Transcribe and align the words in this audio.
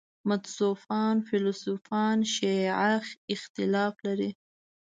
متصوفان 0.29 1.15
فیلسوفان 1.27 2.17
شیعه 2.33 2.93
اختلاف 3.35 3.95
لري. 4.05 4.29